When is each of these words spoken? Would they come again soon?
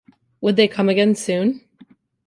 Would 0.41 0.55
they 0.55 0.67
come 0.67 0.89
again 0.89 1.13
soon? 1.13 1.61